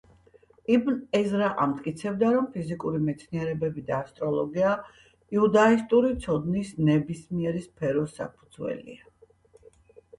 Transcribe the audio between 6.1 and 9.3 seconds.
ცოდნის ნებისმიერი სფეროს საფუძველია.